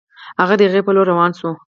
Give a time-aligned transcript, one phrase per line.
[0.41, 1.49] هغه د هغې په لور روان شو